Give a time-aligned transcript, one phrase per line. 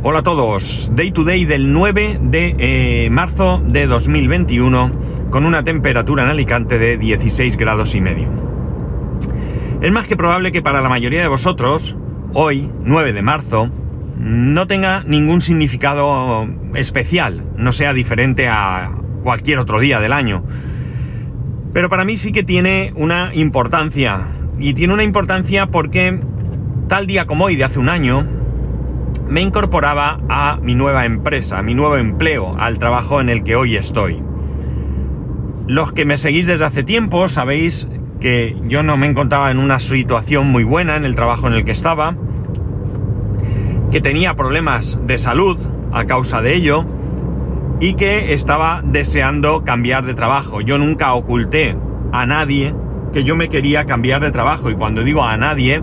[0.00, 4.92] Hola a todos, Day to Day del 9 de eh, marzo de 2021
[5.30, 8.28] con una temperatura en Alicante de 16 grados y medio.
[9.80, 11.96] Es más que probable que para la mayoría de vosotros,
[12.32, 13.72] hoy, 9 de marzo,
[14.16, 18.92] no tenga ningún significado especial, no sea diferente a
[19.24, 20.44] cualquier otro día del año.
[21.72, 24.28] Pero para mí sí que tiene una importancia.
[24.60, 26.20] Y tiene una importancia porque
[26.86, 28.37] tal día como hoy de hace un año,
[29.28, 33.56] me incorporaba a mi nueva empresa, a mi nuevo empleo, al trabajo en el que
[33.56, 34.22] hoy estoy.
[35.66, 37.88] Los que me seguís desde hace tiempo sabéis
[38.20, 41.64] que yo no me encontraba en una situación muy buena en el trabajo en el
[41.64, 42.16] que estaba,
[43.90, 45.58] que tenía problemas de salud
[45.92, 46.84] a causa de ello
[47.80, 50.60] y que estaba deseando cambiar de trabajo.
[50.60, 51.76] Yo nunca oculté
[52.12, 52.74] a nadie
[53.12, 55.82] que yo me quería cambiar de trabajo y cuando digo a nadie,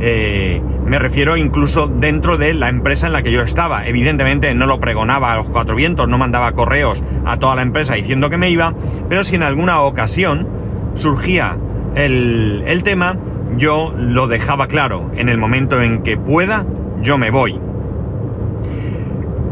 [0.00, 3.86] eh, me refiero incluso dentro de la empresa en la que yo estaba.
[3.86, 7.94] Evidentemente no lo pregonaba a los cuatro vientos, no mandaba correos a toda la empresa
[7.94, 8.74] diciendo que me iba,
[9.08, 10.48] pero si en alguna ocasión
[10.94, 11.56] surgía
[11.94, 13.16] el, el tema,
[13.56, 15.10] yo lo dejaba claro.
[15.16, 16.66] En el momento en que pueda,
[17.02, 17.60] yo me voy.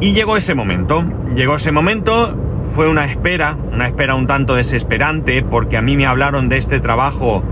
[0.00, 2.36] Y llegó ese momento, llegó ese momento,
[2.74, 6.80] fue una espera, una espera un tanto desesperante, porque a mí me hablaron de este
[6.80, 7.42] trabajo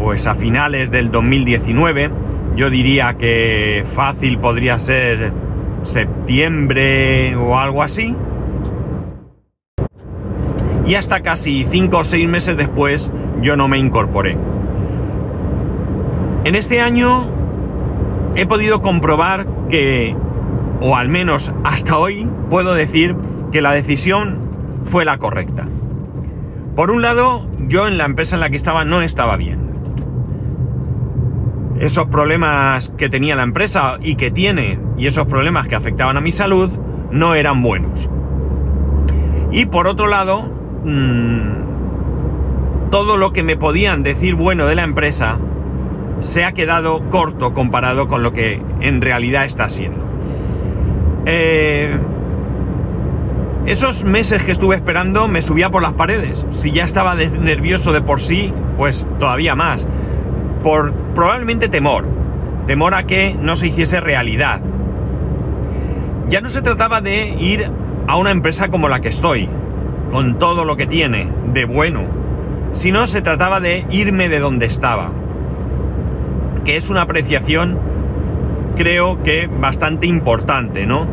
[0.00, 2.10] pues a finales del 2019,
[2.56, 5.32] yo diría que fácil podría ser
[5.82, 8.16] septiembre o algo así.
[10.86, 14.36] Y hasta casi 5 o 6 meses después yo no me incorporé.
[16.44, 17.26] En este año
[18.34, 20.14] he podido comprobar que
[20.80, 23.16] o al menos hasta hoy, puedo decir
[23.52, 24.38] que la decisión
[24.84, 25.66] fue la correcta.
[26.76, 29.63] Por un lado, yo en la empresa en la que estaba no estaba bien.
[31.78, 36.20] Esos problemas que tenía la empresa y que tiene, y esos problemas que afectaban a
[36.20, 36.70] mi salud,
[37.10, 38.08] no eran buenos.
[39.50, 40.48] Y por otro lado,
[40.84, 45.38] mmm, todo lo que me podían decir bueno de la empresa
[46.20, 50.04] se ha quedado corto comparado con lo que en realidad está siendo.
[51.26, 51.98] Eh,
[53.66, 56.44] esos meses que estuve esperando me subía por las paredes.
[56.50, 59.86] Si ya estaba nervioso de por sí, pues todavía más.
[60.64, 62.06] Por probablemente temor.
[62.66, 64.62] Temor a que no se hiciese realidad.
[66.30, 67.70] Ya no se trataba de ir
[68.08, 69.48] a una empresa como la que estoy,
[70.10, 72.04] con todo lo que tiene de bueno,
[72.72, 75.12] sino se trataba de irme de donde estaba.
[76.64, 77.78] Que es una apreciación
[78.74, 81.06] creo que bastante importante, ¿no?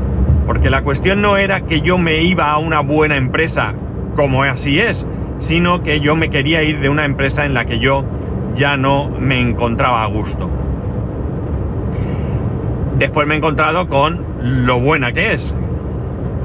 [0.47, 3.73] Porque la cuestión no era que yo me iba a una buena empresa,
[4.15, 5.05] como así es,
[5.39, 8.05] sino que yo me quería ir de una empresa en la que yo
[8.55, 10.49] ya no me encontraba a gusto.
[12.97, 15.55] Después me he encontrado con lo buena que es,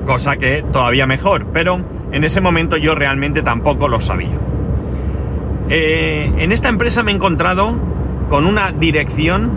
[0.07, 1.81] cosa que todavía mejor, pero
[2.13, 4.39] en ese momento yo realmente tampoco lo sabía.
[5.69, 7.75] Eh, en esta empresa me he encontrado
[8.29, 9.51] con una dirección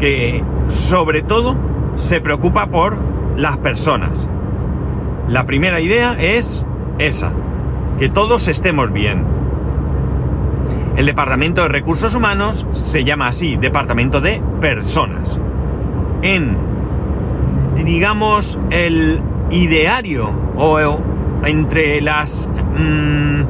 [0.00, 1.56] que sobre todo
[1.96, 2.98] se preocupa por
[3.36, 4.26] las personas.
[5.28, 6.64] La primera idea es
[6.98, 7.32] esa,
[7.98, 9.37] que todos estemos bien.
[10.98, 15.38] El Departamento de Recursos Humanos se llama así, Departamento de Personas.
[16.22, 16.56] En,
[17.84, 21.00] digamos, el ideario o
[21.44, 23.42] entre las mmm,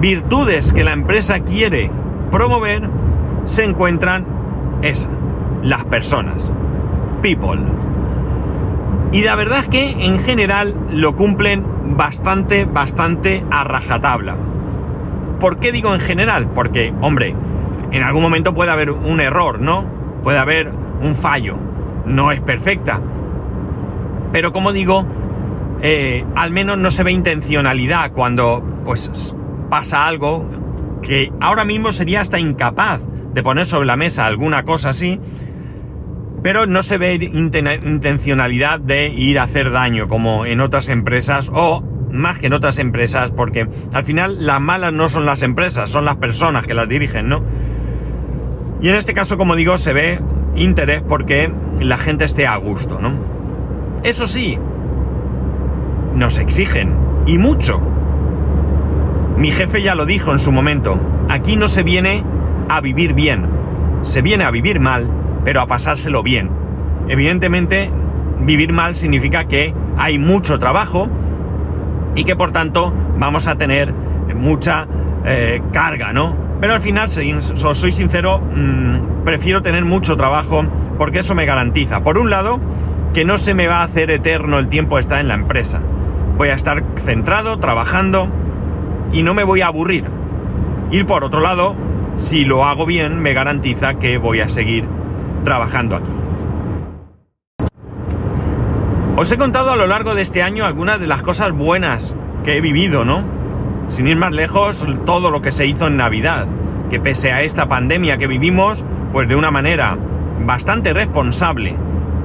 [0.00, 1.88] virtudes que la empresa quiere
[2.32, 2.90] promover,
[3.44, 4.26] se encuentran
[4.82, 5.10] esa,
[5.62, 6.50] las personas.
[7.22, 7.60] People.
[9.12, 11.64] Y la verdad es que en general lo cumplen
[11.96, 14.34] bastante, bastante a rajatabla.
[15.40, 16.50] ¿Por qué digo en general?
[16.54, 17.34] Porque, hombre,
[17.90, 19.84] en algún momento puede haber un error, ¿no?
[20.22, 20.72] Puede haber
[21.02, 21.56] un fallo.
[22.04, 23.00] No es perfecta.
[24.32, 25.06] Pero como digo,
[25.80, 29.34] eh, al menos no se ve intencionalidad cuando pues
[29.70, 30.48] pasa algo
[31.02, 33.00] que ahora mismo sería hasta incapaz
[33.32, 35.20] de poner sobre la mesa alguna cosa así,
[36.42, 41.84] pero no se ve intencionalidad de ir a hacer daño como en otras empresas o
[42.10, 46.04] más que en otras empresas porque al final las malas no son las empresas, son
[46.04, 47.42] las personas que las dirigen, ¿no?
[48.80, 50.20] Y en este caso, como digo, se ve
[50.56, 53.12] interés porque la gente esté a gusto, ¿no?
[54.04, 54.58] Eso sí,
[56.14, 56.94] nos exigen
[57.26, 57.80] y mucho.
[59.36, 62.24] Mi jefe ya lo dijo en su momento, aquí no se viene
[62.68, 63.46] a vivir bien,
[64.02, 65.08] se viene a vivir mal
[65.48, 66.50] pero a pasárselo bien.
[67.08, 67.90] Evidentemente,
[68.40, 71.08] vivir mal significa que hay mucho trabajo
[72.18, 73.94] y que por tanto vamos a tener
[74.34, 74.88] mucha
[75.24, 76.34] eh, carga, ¿no?
[76.60, 80.66] Pero al final, soy sincero, mmm, prefiero tener mucho trabajo
[80.98, 82.58] porque eso me garantiza, por un lado,
[83.14, 85.80] que no se me va a hacer eterno el tiempo estar en la empresa.
[86.36, 88.28] Voy a estar centrado, trabajando
[89.12, 90.04] y no me voy a aburrir.
[90.90, 91.76] Y por otro lado,
[92.16, 94.88] si lo hago bien, me garantiza que voy a seguir
[95.44, 96.10] trabajando aquí.
[99.20, 102.56] Os he contado a lo largo de este año algunas de las cosas buenas que
[102.56, 103.24] he vivido, ¿no?
[103.88, 106.46] Sin ir más lejos, todo lo que se hizo en Navidad,
[106.88, 109.98] que pese a esta pandemia que vivimos, pues de una manera
[110.46, 111.74] bastante responsable,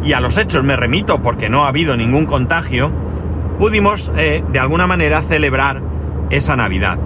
[0.04, 2.92] y a los hechos me remito porque no ha habido ningún contagio,
[3.57, 5.81] pudimos eh, de alguna manera celebrar
[6.30, 7.00] esa Navidad.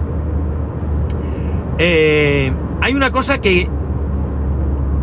[1.78, 2.52] Eh,
[2.82, 3.70] hay una cosa que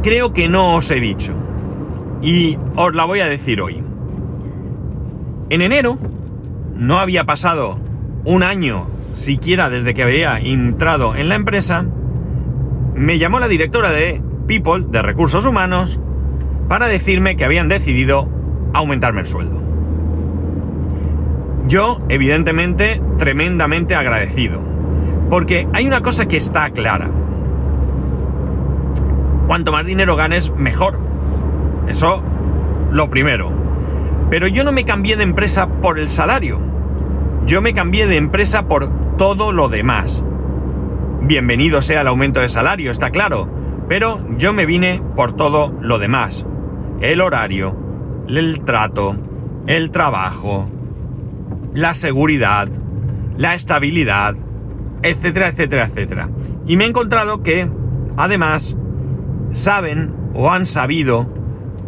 [0.03, 1.33] creo que no os he dicho,
[2.21, 3.84] y os la voy a decir hoy.
[5.49, 5.97] En enero
[6.75, 7.77] no había pasado
[8.23, 11.85] un año siquiera desde que había entrado en la empresa,
[12.95, 15.99] me llamó la directora de People, de Recursos Humanos,
[16.67, 18.27] para decirme que habían decidido
[18.73, 19.61] aumentarme el sueldo.
[21.67, 24.61] Yo, evidentemente, tremendamente agradecido,
[25.29, 27.09] porque hay una cosa que está clara.
[29.47, 30.99] Cuanto más dinero ganes, mejor.
[31.87, 32.21] Eso,
[32.91, 33.64] lo primero.
[34.29, 36.59] Pero yo no me cambié de empresa por el salario.
[37.45, 40.23] Yo me cambié de empresa por todo lo demás.
[41.21, 43.47] Bienvenido sea el aumento de salario, está claro.
[43.87, 46.45] Pero yo me vine por todo lo demás.
[47.01, 47.77] El horario,
[48.27, 49.15] el trato,
[49.67, 50.67] el trabajo,
[51.73, 52.67] la seguridad,
[53.37, 54.35] la estabilidad,
[55.03, 56.29] etcétera, etcétera, etcétera.
[56.65, 57.69] Y me he encontrado que,
[58.17, 58.75] además,
[59.51, 61.34] saben o han sabido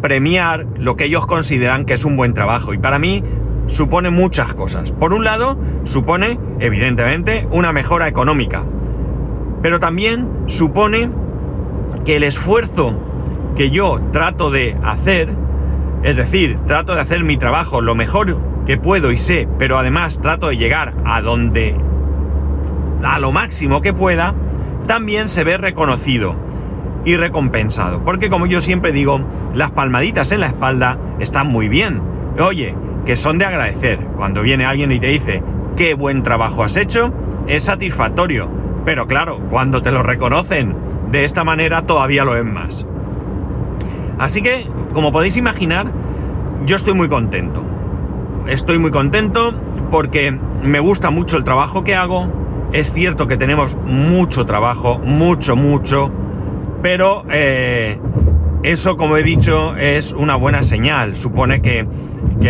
[0.00, 2.74] premiar lo que ellos consideran que es un buen trabajo.
[2.74, 3.22] Y para mí
[3.66, 4.90] supone muchas cosas.
[4.90, 8.64] Por un lado, supone, evidentemente, una mejora económica.
[9.62, 11.10] Pero también supone
[12.04, 12.98] que el esfuerzo
[13.56, 15.30] que yo trato de hacer,
[16.02, 20.20] es decir, trato de hacer mi trabajo lo mejor que puedo y sé, pero además
[20.20, 21.74] trato de llegar a donde,
[23.02, 24.34] a lo máximo que pueda,
[24.86, 26.36] también se ve reconocido
[27.08, 28.04] y recompensado.
[28.04, 29.20] Porque como yo siempre digo,
[29.54, 32.02] las palmaditas en la espalda están muy bien.
[32.38, 32.74] Oye,
[33.06, 33.98] que son de agradecer.
[34.16, 35.42] Cuando viene alguien y te dice,
[35.76, 37.12] qué buen trabajo has hecho,
[37.46, 38.50] es satisfactorio.
[38.84, 40.76] Pero claro, cuando te lo reconocen
[41.10, 42.84] de esta manera todavía lo es más.
[44.18, 45.90] Así que, como podéis imaginar,
[46.66, 47.62] yo estoy muy contento.
[48.46, 49.54] Estoy muy contento
[49.90, 52.30] porque me gusta mucho el trabajo que hago.
[52.72, 56.12] Es cierto que tenemos mucho trabajo, mucho, mucho
[56.82, 57.98] pero eh,
[58.62, 61.14] eso, como he dicho, es una buena señal.
[61.14, 61.86] Supone que,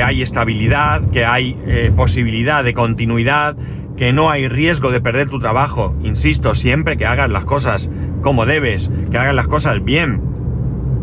[0.02, 3.56] hay estabilidad, que hay eh, posibilidad de continuidad,
[3.96, 5.96] que no hay riesgo de perder tu trabajo.
[6.02, 7.90] Insisto, siempre que hagas las cosas
[8.22, 10.22] como debes, que hagas las cosas bien.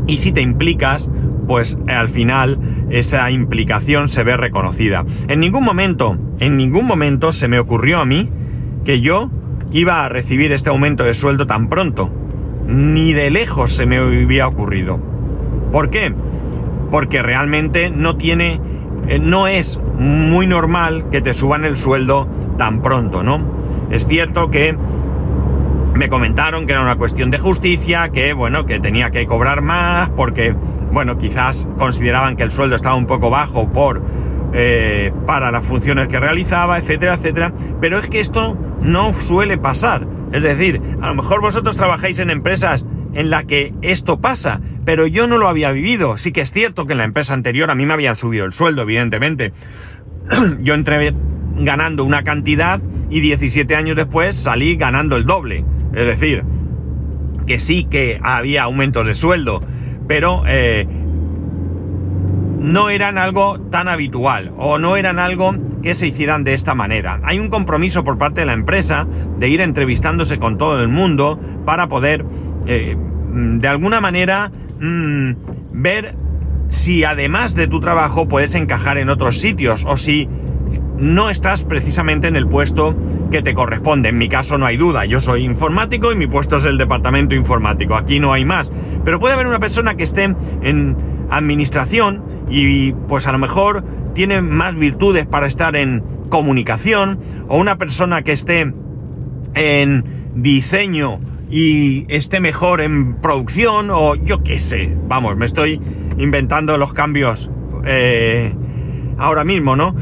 [0.07, 1.09] Y si te implicas,
[1.47, 5.05] pues al final esa implicación se ve reconocida.
[5.27, 8.29] En ningún momento, en ningún momento se me ocurrió a mí
[8.83, 9.29] que yo
[9.71, 12.24] iba a recibir este aumento de sueldo tan pronto
[12.67, 14.99] ni de lejos se me había ocurrido.
[15.71, 16.13] ¿Por qué?
[16.89, 18.59] Porque realmente no tiene,
[19.07, 22.27] eh, no es muy normal que te suban el sueldo
[22.57, 23.41] tan pronto, ¿no?
[23.91, 24.75] Es cierto que
[25.93, 30.09] me comentaron que era una cuestión de justicia, que bueno, que tenía que cobrar más,
[30.09, 30.55] porque,
[30.91, 34.03] bueno, quizás consideraban que el sueldo estaba un poco bajo por
[34.53, 37.53] eh, para las funciones que realizaba, etcétera, etcétera.
[37.79, 40.07] Pero es que esto no suele pasar.
[40.35, 45.07] Es decir, a lo mejor vosotros trabajáis en empresas en la que esto pasa, pero
[45.07, 46.17] yo no lo había vivido.
[46.17, 48.51] Sí que es cierto que en la empresa anterior a mí me habían subido el
[48.51, 49.53] sueldo, evidentemente.
[50.59, 51.13] yo entré
[51.57, 55.63] ganando una cantidad y 17 años después salí ganando el doble.
[55.93, 56.43] Es decir,
[57.47, 59.63] que sí que había aumentos de sueldo,
[60.05, 60.85] pero eh,
[62.65, 67.21] no eran algo tan habitual o no eran algo que se hicieran de esta manera.
[67.23, 69.05] Hay un compromiso por parte de la empresa
[69.37, 72.25] de ir entrevistándose con todo el mundo para poder,
[72.65, 75.31] eh, mm, de alguna manera, mm,
[75.73, 76.15] ver
[76.69, 80.27] si además de tu trabajo puedes encajar en otros sitios o si
[80.97, 82.95] no estás precisamente en el puesto
[83.29, 84.09] que te corresponde.
[84.09, 87.35] En mi caso no hay duda, yo soy informático y mi puesto es el departamento
[87.35, 88.71] informático, aquí no hay más.
[89.03, 90.97] Pero puede haber una persona que esté en
[91.29, 93.83] administración y pues a lo mejor
[94.13, 98.73] tiene más virtudes para estar en comunicación o una persona que esté
[99.53, 105.79] en diseño y esté mejor en producción o yo qué sé, vamos, me estoy
[106.17, 107.49] inventando los cambios
[107.85, 108.53] eh,
[109.17, 109.95] ahora mismo, ¿no?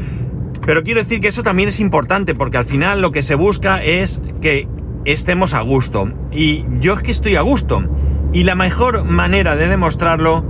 [0.66, 3.84] Pero quiero decir que eso también es importante porque al final lo que se busca
[3.84, 4.66] es que
[5.04, 6.10] estemos a gusto.
[6.32, 7.84] Y yo es que estoy a gusto.
[8.32, 10.44] Y la mejor manera de demostrarlo,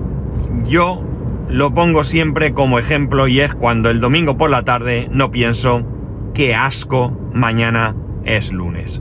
[0.65, 1.04] yo
[1.49, 5.87] lo pongo siempre como ejemplo y es cuando el domingo por la tarde no pienso
[6.35, 9.01] qué asco mañana es lunes.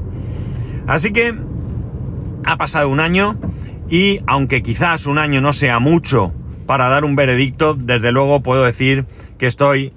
[0.87, 1.33] Así que
[2.45, 3.37] ha pasado un año
[3.89, 6.33] y aunque quizás un año no sea mucho
[6.65, 9.05] para dar un veredicto, desde luego puedo decir
[9.37, 9.93] que estoy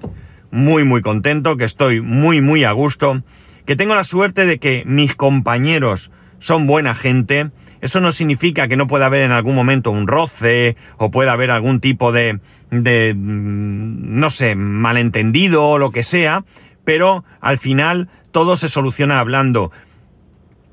[0.50, 3.22] muy muy contento, que estoy muy muy a gusto,
[3.64, 7.50] que tengo la suerte de que mis compañeros son buena gente.
[7.80, 11.50] Eso no significa que no pueda haber en algún momento un roce o pueda haber
[11.50, 12.40] algún tipo de,
[12.70, 16.44] de mm, no sé, malentendido o lo que sea,
[16.84, 19.72] pero al final todo se soluciona hablando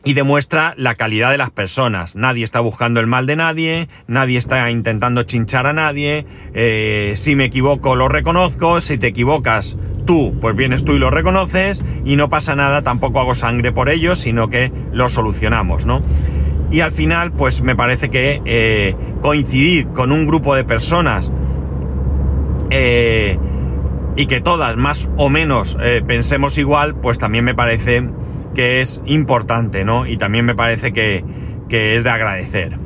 [0.06, 2.16] y demuestra la calidad de las personas.
[2.16, 6.26] Nadie está buscando el mal de nadie, nadie está intentando chinchar a nadie.
[6.54, 11.10] Eh, si me equivoco lo reconozco, si te equivocas tú, pues vienes tú y lo
[11.10, 16.04] reconoces y no pasa nada, tampoco hago sangre por ello, sino que lo solucionamos, ¿no?
[16.74, 21.32] Y al final, pues me parece que eh, coincidir con un grupo de personas
[22.72, 23.38] eh,
[24.18, 25.78] y que todas más o menos
[26.08, 28.04] pensemos igual, pues también me parece
[28.54, 30.06] que es importante, ¿no?
[30.06, 31.24] Y también me parece que,
[31.70, 32.78] es de agradecer.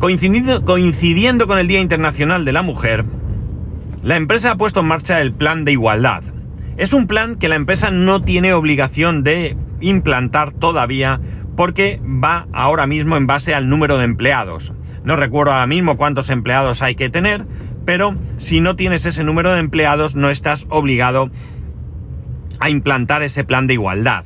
[0.00, 3.04] Coincidiendo con el Día Internacional de la Mujer,
[4.02, 6.22] la empresa ha puesto en marcha el plan de igualdad.
[6.76, 11.20] Es un plan que la empresa no tiene obligación de implantar todavía
[11.56, 14.72] porque va ahora mismo en base al número de empleados.
[15.04, 17.46] No recuerdo ahora mismo cuántos empleados hay que tener,
[17.84, 21.30] pero si no tienes ese número de empleados no estás obligado
[22.60, 24.24] a implantar ese plan de igualdad.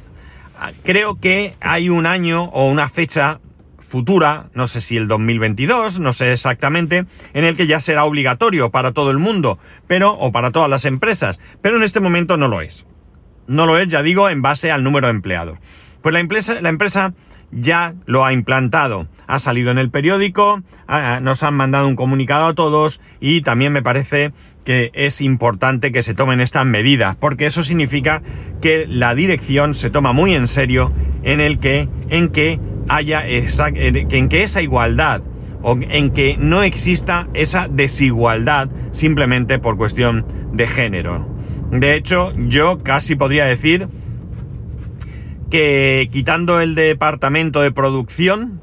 [0.58, 3.40] Ah, creo que hay un año o una fecha
[3.88, 8.71] futura, no sé si el 2022, no sé exactamente, en el que ya será obligatorio
[8.71, 12.49] para todo el mundo, pero o para todas las empresas, pero en este momento no
[12.49, 12.87] lo es.
[13.47, 15.59] No lo es, ya digo, en base al número de empleados.
[16.03, 17.14] Pues la empresa, la empresa
[17.54, 19.06] ya lo ha implantado.
[19.26, 20.62] Ha salido en el periódico,
[21.23, 24.32] nos han mandado un comunicado a todos y también me parece
[24.64, 28.23] que es importante que se tomen estas medidas, porque eso significa
[28.61, 30.92] que la dirección se toma muy en serio
[31.23, 35.23] en el que, en que haya esa, en que esa igualdad
[35.62, 41.34] o en que no exista esa desigualdad simplemente por cuestión de género.
[41.70, 43.88] De hecho, yo casi podría decir
[45.54, 48.61] que quitando el departamento de producción,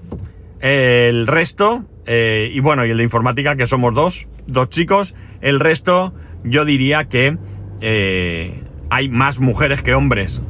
[0.59, 5.61] el resto, eh, y bueno, y el de informática, que somos dos, dos chicos, el
[5.61, 7.37] resto yo diría que
[7.79, 10.41] eh, hay más mujeres que hombres.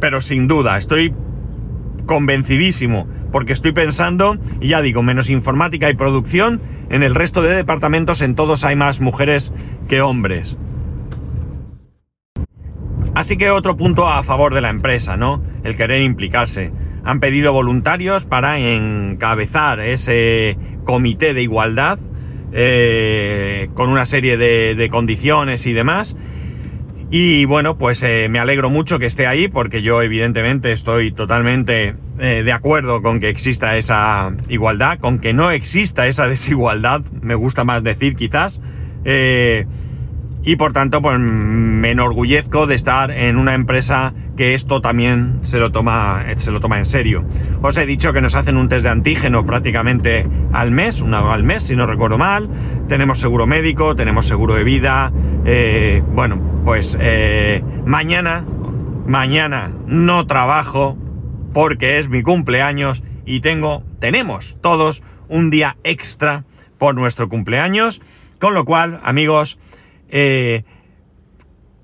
[0.00, 1.12] Pero sin duda, estoy
[2.06, 7.54] convencidísimo, porque estoy pensando, y ya digo, menos informática y producción, en el resto de
[7.54, 9.52] departamentos en todos hay más mujeres
[9.86, 10.56] que hombres.
[13.18, 15.42] Así que otro punto a favor de la empresa, ¿no?
[15.64, 16.70] El querer implicarse.
[17.02, 21.98] Han pedido voluntarios para encabezar ese comité de igualdad
[22.52, 26.14] eh, con una serie de, condiciones y demás.
[27.10, 31.96] Y bueno, pues eh, me alegro mucho que esté ahí porque yo evidentemente estoy totalmente
[32.20, 37.34] eh, de acuerdo con que exista esa igualdad, con que no exista esa desigualdad, me
[37.34, 38.60] gusta más decir quizás
[40.48, 45.58] y por tanto pues me enorgullezco de estar en una empresa que esto también se
[45.58, 47.26] lo toma se lo toma en serio.
[47.60, 51.44] Os he dicho que nos hacen un test de antígeno prácticamente al mes, una al
[51.44, 52.48] mes si no recuerdo mal.
[52.88, 55.12] Tenemos seguro médico, tenemos seguro de vida.
[55.44, 58.42] Eh, bueno, pues eh, mañana,
[59.06, 60.96] mañana no trabajo
[61.52, 66.44] porque es mi cumpleaños y tengo, tenemos todos un día extra
[66.78, 68.00] por nuestro cumpleaños.
[68.38, 69.58] Con lo cual, amigos,
[70.10, 70.64] eh,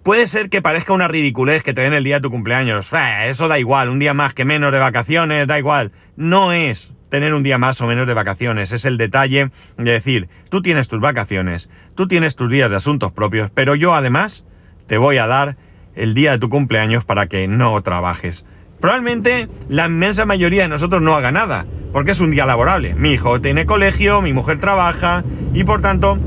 [0.03, 2.91] puede ser que parezca una ridiculez que te den el día de tu cumpleaños.
[3.27, 5.93] eso da igual, un día más que menos de vacaciones, da igual.
[6.17, 10.29] No es tener un día más o menos de vacaciones, es el detalle de decir,
[10.49, 14.45] tú tienes tus vacaciones, tú tienes tus días de asuntos propios, pero yo además
[14.89, 15.57] te voy a dar
[15.95, 18.45] el día de tu cumpleaños para que no trabajes.
[18.81, 22.95] Probablemente la inmensa mayoría de nosotros no haga nada, porque es un día laborable.
[22.95, 26.19] Mi hijo tiene colegio, mi mujer trabaja y por tanto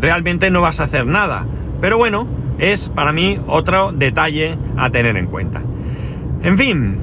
[0.00, 1.46] realmente no vas a hacer nada.
[1.80, 5.62] Pero bueno, es para mí otro detalle a tener en cuenta.
[6.42, 6.96] En fin,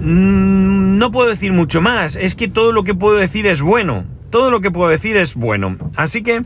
[0.00, 2.16] mm, no puedo decir mucho más.
[2.16, 4.04] Es que todo lo que puedo decir es bueno.
[4.30, 5.76] Todo lo que puedo decir es bueno.
[5.94, 6.42] Así que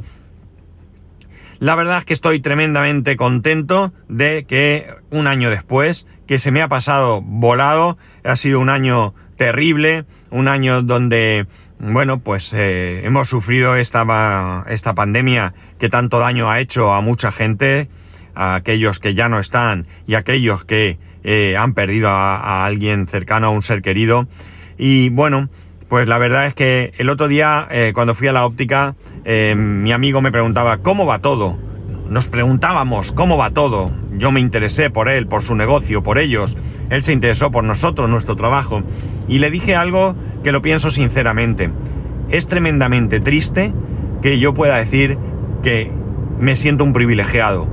[1.59, 6.63] la verdad es que estoy tremendamente contento de que un año después, que se me
[6.63, 11.47] ha pasado volado, ha sido un año terrible, un año donde
[11.81, 17.31] bueno, pues eh, hemos sufrido esta, esta pandemia que tanto daño ha hecho a mucha
[17.31, 17.89] gente,
[18.35, 23.07] a aquellos que ya no están y a aquellos que eh, han perdido a, alguien
[23.07, 24.27] cercano, a un ser querido.
[24.77, 25.49] Y bueno,
[25.89, 29.91] Pues la verdad es que el otro día, eh, cuando fui a la óptica, mi
[29.91, 31.68] amigo me preguntaba, ¿cómo va todo?
[32.09, 33.91] Nos preguntábamos, ¿cómo va todo?
[34.17, 36.57] Yo me interesé por él, por su negocio, por ellos.
[36.89, 38.83] Él se interesó por nosotros, nuestro trabajo.
[39.29, 41.71] Y le dije algo que lo pienso sinceramente.
[42.31, 43.75] Es tremendamente triste
[44.23, 45.19] que yo pueda decir
[45.63, 45.93] que
[46.39, 47.69] me siento un privilegiado.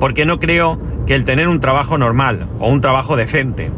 [0.00, 3.70] Porque no creo que el tener un trabajo normal o un trabajo decente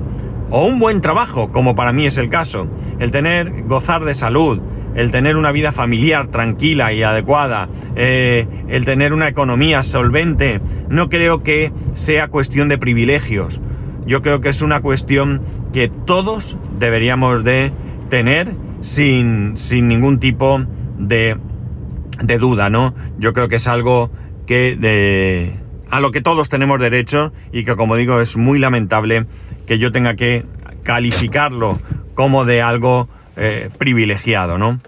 [0.49, 2.67] o un buen trabajo, como para mí es el caso,
[2.99, 4.61] el tener, gozar de salud,
[4.95, 11.09] el tener una vida familiar tranquila y adecuada, eh, el tener una economía solvente, no
[11.09, 13.61] creo que sea cuestión de privilegios.
[14.07, 15.43] Yo creo que es una cuestión
[15.73, 17.73] que todos deberíamos de
[18.09, 20.65] tener sin, sin ningún tipo
[20.99, 21.37] de,
[22.23, 22.95] de duda, ¿no?
[23.19, 24.11] Yo creo que es algo
[24.47, 25.53] que de,
[25.91, 29.27] a lo que todos tenemos derecho y que como digo es muy lamentable
[29.67, 30.45] que yo tenga que
[30.83, 31.79] calificarlo
[32.15, 33.09] como de algo
[33.41, 34.81] eh, privilegiado, ¿no?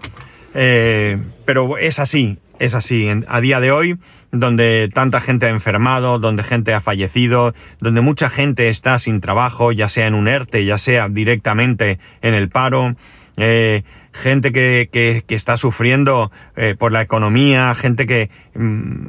[0.53, 3.09] Eh, pero es así, es así.
[3.27, 3.97] A día de hoy,
[4.33, 9.71] donde tanta gente ha enfermado, donde gente ha fallecido, donde mucha gente está sin trabajo,
[9.71, 12.95] ya sea en un ERTE, ya sea directamente en el paro,
[13.37, 16.29] eh, gente que, que, está sufriendo
[16.77, 18.29] por la economía, gente que...
[18.53, 19.07] Mm,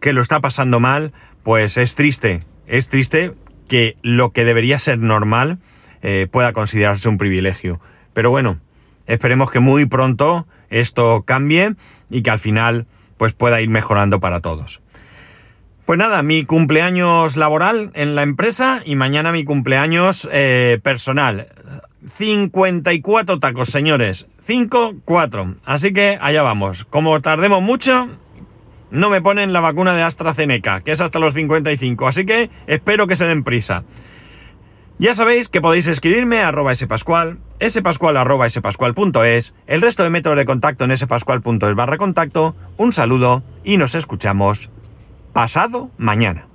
[0.00, 2.44] que lo está pasando mal, pues es triste.
[2.66, 3.32] Es triste
[3.66, 5.58] que lo que debería ser normal
[6.30, 7.80] pueda considerarse un privilegio.
[8.16, 8.60] Pero bueno,
[9.06, 11.74] esperemos que muy pronto esto cambie
[12.08, 12.86] y que al final
[13.18, 14.80] pues pueda ir mejorando para todos.
[15.84, 21.48] Pues nada, mi cumpleaños laboral en la empresa y mañana mi cumpleaños eh, personal.
[22.16, 24.26] 54 tacos, señores.
[24.46, 25.56] 5, 4.
[25.66, 26.86] Así que allá vamos.
[26.86, 28.08] Como tardemos mucho,
[28.90, 33.06] no me ponen la vacuna de AstraZeneca, que es hasta los 55, así que espero
[33.08, 33.84] que se den prisa.
[34.98, 40.38] Ya sabéis que podéis escribirme a arroba spascual, spascual arroba spascual.es, el resto de métodos
[40.38, 44.70] de contacto en spascual.es barra contacto, un saludo y nos escuchamos
[45.34, 46.48] pasado mañana.